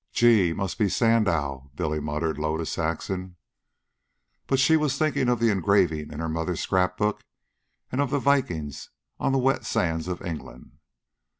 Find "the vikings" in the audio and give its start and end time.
8.09-8.89